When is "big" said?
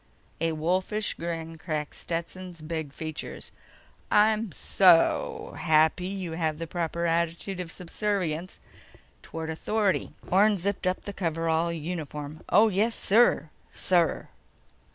2.63-2.91